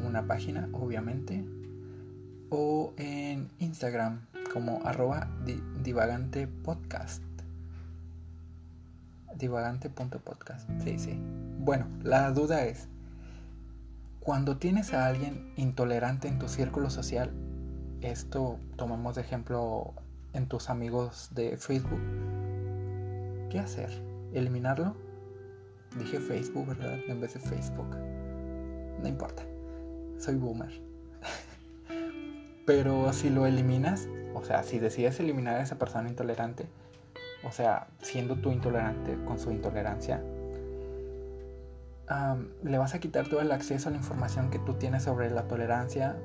una 0.06 0.26
página, 0.26 0.68
obviamente, 0.74 1.42
o 2.50 2.92
en 2.98 3.48
Instagram 3.60 4.20
como 4.52 4.82
arroba 4.84 5.28
divagante 5.82 6.46
podcast. 6.46 7.22
Divagante.podcast. 9.36 10.68
Sí, 10.84 10.98
sí. 10.98 11.18
Bueno, 11.60 11.86
la 12.02 12.30
duda 12.32 12.64
es, 12.64 12.88
cuando 14.20 14.58
tienes 14.58 14.92
a 14.92 15.06
alguien 15.06 15.52
intolerante 15.56 16.28
en 16.28 16.38
tu 16.38 16.48
círculo 16.48 16.90
social, 16.90 17.32
esto 18.02 18.58
tomamos 18.76 19.16
de 19.16 19.22
ejemplo 19.22 19.94
en 20.32 20.46
tus 20.46 20.70
amigos 20.70 21.30
de 21.32 21.56
Facebook, 21.56 22.00
¿qué 23.50 23.58
hacer? 23.58 23.90
¿Eliminarlo? 24.32 24.94
Dije 25.98 26.20
Facebook, 26.20 26.66
¿verdad? 26.66 26.98
En 27.08 27.20
vez 27.20 27.34
de 27.34 27.40
Facebook. 27.40 27.96
No 29.00 29.08
importa, 29.08 29.42
soy 30.18 30.36
boomer. 30.36 30.70
Pero 32.66 33.12
si 33.12 33.30
lo 33.30 33.46
eliminas, 33.46 34.08
o 34.34 34.44
sea, 34.44 34.62
si 34.62 34.78
decides 34.78 35.18
eliminar 35.20 35.56
a 35.56 35.62
esa 35.62 35.78
persona 35.78 36.08
intolerante, 36.08 36.66
o 37.44 37.52
sea, 37.52 37.88
siendo 38.02 38.36
tú 38.36 38.50
intolerante 38.50 39.16
con 39.24 39.38
su 39.38 39.50
intolerancia, 39.50 40.22
le 42.62 42.78
vas 42.78 42.94
a 42.94 43.00
quitar 43.00 43.28
todo 43.28 43.40
el 43.40 43.52
acceso 43.52 43.88
a 43.88 43.92
la 43.92 43.98
información 43.98 44.50
que 44.50 44.58
tú 44.58 44.74
tienes 44.74 45.04
sobre 45.04 45.30
la 45.30 45.42
tolerancia, 45.42 46.16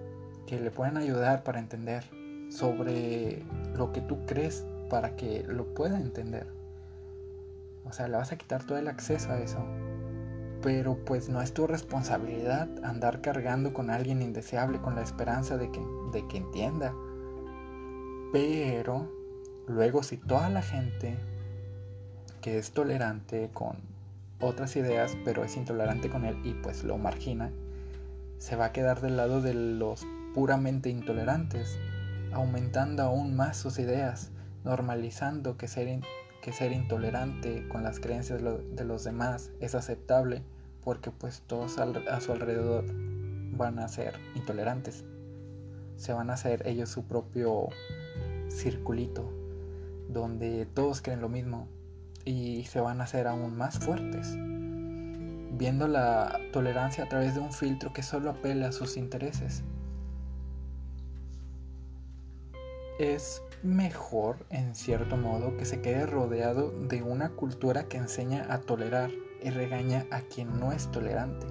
que 0.48 0.60
le 0.60 0.72
pueden 0.72 0.98
ayudar 0.98 1.44
para 1.44 1.60
entender 1.60 2.04
sobre 2.50 3.44
lo 3.76 3.92
que 3.92 4.02
tú 4.02 4.26
crees 4.26 4.66
para 4.90 5.16
que 5.16 5.44
lo 5.48 5.74
pueda 5.74 6.00
entender. 6.00 6.48
O 7.86 7.92
sea, 7.92 8.08
le 8.08 8.18
vas 8.18 8.32
a 8.32 8.38
quitar 8.38 8.64
todo 8.64 8.78
el 8.78 8.88
acceso 8.88 9.32
a 9.32 9.40
eso. 9.40 9.66
Pero 10.62 10.98
pues 11.04 11.30
no 11.30 11.42
es 11.42 11.54
tu 11.54 11.68
responsabilidad 11.68 12.70
andar 12.84 13.22
cargando 13.22 13.74
con 13.74 13.90
alguien 13.90 14.22
indeseable 14.22 14.80
con 14.80 14.96
la 14.96 15.02
esperanza 15.02 15.58
de 15.58 15.72
que, 15.72 15.82
de 16.14 16.28
que 16.28 16.38
entienda. 16.38 16.94
Pero 18.32 19.12
luego 19.68 20.04
si 20.04 20.18
toda 20.18 20.50
la 20.50 20.62
gente 20.62 21.18
que 22.42 22.58
es 22.58 22.72
tolerante 22.72 23.50
con 23.54 23.78
otras 24.40 24.76
ideas, 24.76 25.18
pero 25.26 25.44
es 25.44 25.56
intolerante 25.58 26.10
con 26.10 26.26
él 26.26 26.38
y 26.44 26.54
pues 26.54 26.84
lo 26.84 26.98
margina, 26.98 27.52
se 28.44 28.58
va 28.58 28.66
a 28.66 28.72
quedar 28.74 29.00
del 29.00 29.16
lado 29.16 29.42
de 29.42 29.54
los 29.54 30.06
puramente 30.34 30.90
intolerantes, 30.90 31.80
aumentando 32.34 33.04
aún 33.04 33.38
más 33.38 33.56
sus 33.56 33.80
ideas, 33.80 34.32
normalizando 34.66 35.56
que 35.56 35.70
ser, 35.70 36.02
que 36.42 36.52
ser 36.52 36.74
intolerante 36.74 37.66
con 37.70 37.84
las 37.84 38.02
creencias 38.02 38.42
de 38.44 38.84
los 38.84 39.06
demás 39.06 39.52
es 39.62 39.76
aceptable, 39.76 40.44
porque 40.84 41.10
pues 41.10 41.42
todos 41.48 41.78
a 41.78 42.20
su 42.20 42.34
alrededor 42.34 42.84
van 43.56 43.80
a 43.80 43.88
ser 43.88 44.16
intolerantes. 44.36 45.06
Se 45.96 46.12
van 46.12 46.30
a 46.30 46.34
hacer 46.34 46.68
ellos 46.68 46.90
su 46.90 47.06
propio 47.06 47.70
circulito, 48.50 49.32
donde 50.10 50.66
todos 50.66 51.02
creen 51.02 51.22
lo 51.22 51.30
mismo, 51.30 51.70
y 52.26 52.66
se 52.66 52.82
van 52.82 53.00
a 53.00 53.06
hacer 53.06 53.26
aún 53.26 53.56
más 53.56 53.80
fuertes, 53.80 54.36
viendo 55.58 55.88
la 55.88 56.40
tolerancia 56.52 57.04
a 57.04 57.10
través 57.10 57.36
de 57.36 57.42
un 57.42 57.54
filtro 57.54 57.94
que 57.94 58.04
solo 58.04 58.32
apela 58.32 58.70
a 58.70 58.72
sus 58.72 58.98
intereses. 58.98 59.64
Es 63.00 63.42
mejor, 63.64 64.38
en 64.50 64.76
cierto 64.76 65.18
modo, 65.18 65.58
que 65.58 65.66
se 65.66 65.82
quede 65.82 66.06
rodeado 66.06 66.72
de 66.72 67.02
una 67.02 67.30
cultura 67.30 67.86
que 67.86 67.98
enseña 67.98 68.46
a 68.54 68.60
tolerar 68.62 69.10
y 69.42 69.50
regaña 69.50 70.06
a 70.12 70.22
quien 70.22 70.60
no 70.60 70.72
es 70.72 70.92
tolerante, 70.92 71.48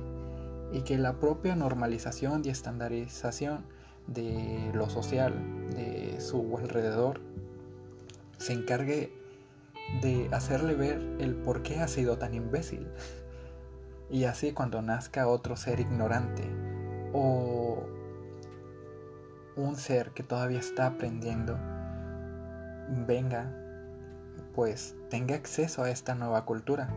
y 0.73 0.83
que 0.83 0.99
la 0.99 1.15
propia 1.15 1.57
normalización 1.57 2.43
y 2.45 2.51
estandarización 2.51 3.65
de 4.07 4.71
lo 4.75 4.89
social 4.89 5.35
de 5.71 6.21
su 6.21 6.57
alrededor 6.59 7.21
se 8.39 8.53
encargue 8.53 9.13
de 10.01 10.29
hacerle 10.33 10.75
ver 10.75 11.01
el 11.19 11.35
por 11.35 11.63
qué 11.63 11.81
ha 11.81 11.89
sido 11.89 12.19
tan 12.19 12.35
imbécil. 12.35 12.87
Y 14.13 14.25
así 14.25 14.53
cuando 14.53 14.83
nazca 14.83 15.27
otro 15.27 15.57
ser 15.57 15.81
ignorante 15.81 16.45
o 17.15 17.83
un 19.57 19.77
ser 19.77 20.11
que 20.11 20.23
todavía 20.23 20.61
está 20.61 20.85
aprendiendo, 20.85 21.59
venga, 23.07 23.51
pues 24.55 24.95
tenga 25.09 25.35
acceso 25.35 25.83
a 25.83 25.91
esta 25.91 26.15
nueva 26.15 26.45
cultura. 26.45 26.95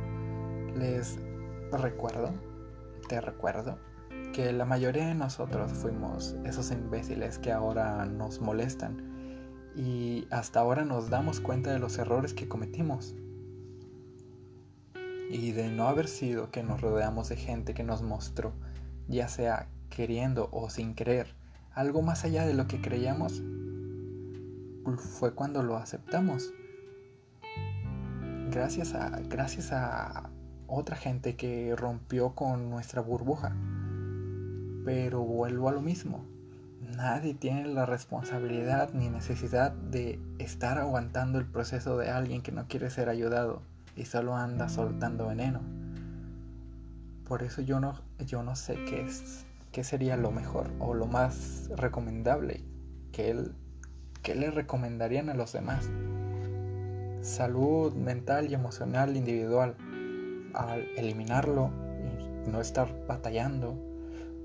Les 0.76 1.18
recuerdo, 1.72 2.34
te 3.08 3.22
recuerdo, 3.22 3.80
que 4.34 4.52
la 4.52 4.66
mayoría 4.66 5.08
de 5.08 5.16
nosotros 5.16 5.72
fuimos 5.72 6.36
esos 6.44 6.70
imbéciles 6.70 7.40
que 7.40 7.54
ahora 7.54 8.06
nos 8.06 8.42
molestan 8.42 9.16
y 9.74 10.28
hasta 10.32 10.60
ahora 10.60 10.84
nos 10.84 11.10
damos 11.10 11.40
cuenta 11.40 11.72
de 11.72 11.80
los 11.80 11.98
errores 11.98 12.34
que 12.34 12.50
cometimos 12.50 13.16
y 15.30 15.52
de 15.52 15.70
no 15.70 15.88
haber 15.88 16.08
sido 16.08 16.52
que 16.52 16.64
nos 16.64 16.82
rodeamos 16.82 17.30
de 17.30 17.36
gente 17.36 17.74
que 17.74 17.84
nos 17.84 18.02
mostró, 18.02 18.54
ya 19.08 19.28
sea 19.28 19.68
queriendo 19.90 20.50
o 20.52 20.70
sin 20.70 20.96
querer, 20.96 21.28
algo 21.74 22.02
más 22.02 22.26
allá 22.26 22.46
de 22.46 22.54
lo 22.54 22.68
que 22.68 22.82
creíamos, 22.82 23.42
fue 24.98 25.34
cuando 25.34 25.64
lo 25.64 25.78
aceptamos. 25.78 26.54
Gracias 28.52 28.94
a, 28.94 29.20
gracias 29.28 29.72
a 29.72 30.30
otra 30.68 30.96
gente 30.96 31.36
que 31.36 31.76
rompió 31.76 32.36
con 32.36 32.70
nuestra 32.70 33.02
burbuja. 33.02 33.56
Pero 34.86 35.22
vuelvo 35.22 35.68
a 35.68 35.72
lo 35.72 35.82
mismo 35.82 36.24
nadie 36.96 37.34
tiene 37.34 37.68
la 37.68 37.86
responsabilidad 37.86 38.94
ni 38.94 39.10
necesidad 39.10 39.72
de 39.72 40.20
estar 40.40 40.78
aguantando 40.78 41.40
el 41.40 41.46
proceso 41.46 41.98
de 41.98 42.10
alguien 42.10 42.42
que 42.42 42.52
no 42.52 42.68
quiere 42.68 42.90
ser 42.90 43.10
ayudado 43.10 43.62
y 43.96 44.06
solo 44.06 44.36
anda 44.36 44.70
soltando 44.70 45.28
veneno. 45.28 45.62
Por 47.28 47.44
eso 47.44 47.62
yo 47.62 47.80
no, 47.80 48.00
yo 48.20 48.44
no 48.44 48.56
sé 48.56 48.76
qué 48.86 49.02
es, 49.02 49.46
qué 49.72 49.84
sería 49.84 50.18
lo 50.18 50.32
mejor 50.32 50.72
o 50.80 50.94
lo 50.94 51.08
más 51.08 51.70
recomendable 51.76 52.64
que 53.12 53.32
él, 53.32 53.56
que 54.22 54.36
le 54.36 54.52
recomendarían 54.52 55.30
a 55.30 55.34
los 55.34 55.54
demás. 55.54 55.90
Salud 57.22 57.94
mental 57.94 58.50
y 58.52 58.54
emocional 58.54 59.18
individual 59.18 59.76
al 60.54 60.82
eliminarlo 60.96 61.72
y 62.46 62.50
no 62.50 62.62
estar 62.62 62.94
batallando 63.08 63.76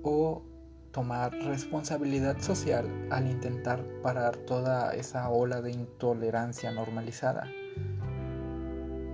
o 0.03 0.43
tomar 0.91 1.33
responsabilidad 1.33 2.41
social 2.41 2.89
al 3.11 3.31
intentar 3.31 3.85
parar 4.03 4.37
toda 4.39 4.95
esa 4.95 5.29
ola 5.29 5.61
de 5.61 5.73
intolerancia 5.73 6.73
normalizada. 6.73 7.47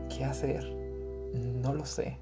¿Qué 0.09 0.25
hacer? 0.25 0.65
No 1.35 1.75
lo 1.75 1.85
sé. 1.85 2.19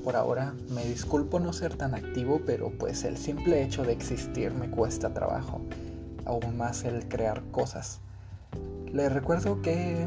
Por 0.00 0.16
ahora. 0.16 0.54
Me 0.70 0.84
disculpo 0.84 1.40
no 1.40 1.52
ser 1.52 1.74
tan 1.74 1.94
activo, 1.94 2.40
pero 2.46 2.70
pues 2.70 3.04
el 3.04 3.16
simple 3.16 3.62
hecho 3.62 3.82
de 3.82 3.92
existir 3.92 4.52
me 4.52 4.70
cuesta 4.70 5.12
trabajo. 5.12 5.60
Aún 6.24 6.56
más 6.56 6.84
el 6.84 7.08
crear 7.08 7.42
cosas. 7.50 8.00
Les 8.92 9.12
recuerdo 9.12 9.62
que 9.62 10.06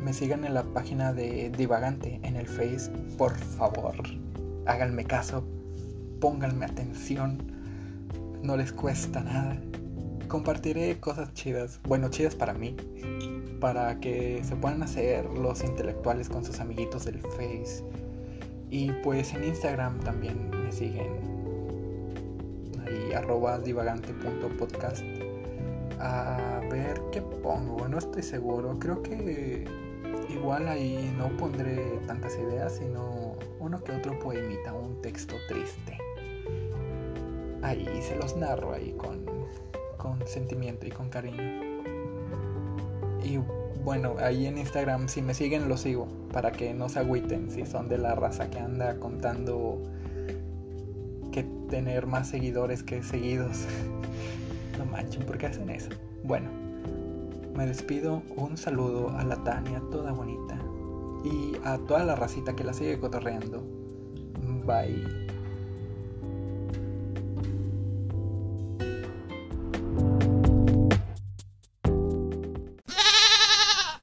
me 0.00 0.12
sigan 0.12 0.44
en 0.44 0.54
la 0.54 0.62
página 0.62 1.12
de 1.12 1.50
Divagante 1.50 2.20
en 2.22 2.36
el 2.36 2.46
Face. 2.46 2.90
Por 3.16 3.34
favor, 3.36 3.94
háganme 4.66 5.04
caso. 5.04 5.44
Pónganme 6.20 6.66
atención. 6.66 7.38
No 8.42 8.56
les 8.56 8.72
cuesta 8.72 9.22
nada. 9.22 9.56
Compartiré 10.28 11.00
cosas 11.00 11.32
chidas. 11.34 11.80
Bueno, 11.86 12.08
chidas 12.10 12.34
para 12.34 12.54
mí 12.54 12.76
para 13.64 13.98
que 13.98 14.44
se 14.44 14.56
puedan 14.56 14.82
hacer 14.82 15.24
los 15.24 15.64
intelectuales 15.64 16.28
con 16.28 16.44
sus 16.44 16.60
amiguitos 16.60 17.06
del 17.06 17.18
Face. 17.18 17.82
Y 18.74 18.90
pues 19.04 19.32
en 19.34 19.44
Instagram 19.44 20.00
también 20.00 20.50
me 20.50 20.72
siguen 20.72 21.06
ahí 22.84 23.12
arroba 23.12 23.60
divagante.podcast. 23.60 25.00
A 26.00 26.60
ver 26.72 27.00
qué 27.12 27.22
pongo, 27.22 27.86
no 27.86 27.98
estoy 27.98 28.24
seguro. 28.24 28.76
Creo 28.80 29.00
que 29.00 29.64
igual 30.28 30.66
ahí 30.66 31.14
no 31.16 31.28
pondré 31.36 32.00
tantas 32.08 32.36
ideas, 32.36 32.74
sino 32.74 33.36
uno 33.60 33.80
que 33.84 33.92
otro 33.92 34.18
poemita, 34.18 34.72
un 34.72 35.00
texto 35.00 35.36
triste. 35.46 35.96
Ahí 37.62 37.86
se 38.02 38.16
los 38.16 38.36
narro 38.36 38.72
ahí 38.72 38.92
con, 38.94 39.24
con 39.98 40.26
sentimiento 40.26 40.84
y 40.84 40.90
con 40.90 41.10
cariño. 41.10 41.84
Y 43.22 43.38
bueno, 43.84 44.14
ahí 44.18 44.46
en 44.46 44.56
Instagram, 44.56 45.08
si 45.08 45.20
me 45.20 45.34
siguen, 45.34 45.68
lo 45.68 45.76
sigo. 45.76 46.08
Para 46.32 46.52
que 46.52 46.72
no 46.72 46.88
se 46.88 47.00
agüiten 47.00 47.50
si 47.50 47.66
son 47.66 47.88
de 47.88 47.98
la 47.98 48.14
raza 48.14 48.48
que 48.48 48.58
anda 48.58 48.98
contando 48.98 49.82
que 51.30 51.44
tener 51.68 52.06
más 52.06 52.28
seguidores 52.28 52.82
que 52.82 53.02
seguidos. 53.02 53.66
no 54.78 54.86
manchen, 54.86 55.24
¿por 55.24 55.36
qué 55.36 55.46
hacen 55.46 55.68
eso? 55.68 55.90
Bueno, 56.22 56.48
me 57.54 57.66
despido. 57.66 58.22
Un 58.36 58.56
saludo 58.56 59.10
a 59.10 59.22
la 59.24 59.36
Tania, 59.44 59.82
toda 59.90 60.12
bonita. 60.12 60.58
Y 61.24 61.52
a 61.64 61.78
toda 61.78 62.04
la 62.04 62.16
racita 62.16 62.56
que 62.56 62.64
la 62.64 62.72
sigue 62.72 62.98
cotorreando. 62.98 63.62
Bye. 64.66 65.23